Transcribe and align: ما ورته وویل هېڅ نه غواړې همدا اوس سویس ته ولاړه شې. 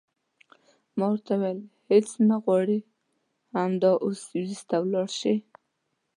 ما 0.97 1.05
ورته 1.11 1.33
وویل 1.37 1.59
هېڅ 1.91 2.07
نه 2.29 2.35
غواړې 2.43 2.79
همدا 3.55 3.91
اوس 4.03 4.17
سویس 4.29 4.61
ته 4.69 4.75
ولاړه 4.83 5.11
شې. 5.19 5.35